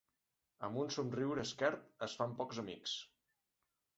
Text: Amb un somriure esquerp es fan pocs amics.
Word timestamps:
Amb 0.67 0.79
un 0.83 0.87
somriure 0.95 1.43
esquerp 1.49 2.03
es 2.07 2.17
fan 2.21 2.35
pocs 2.39 2.61
amics. 2.65 2.95